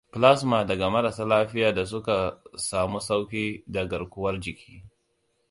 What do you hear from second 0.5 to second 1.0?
daga